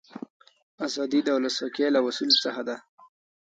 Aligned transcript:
آزادي 0.85 1.19
د 1.23 1.27
ولسواکي 1.37 1.85
له 1.93 1.99
اصولو 2.07 2.41
څخه 2.45 2.61
ده. 2.69 2.77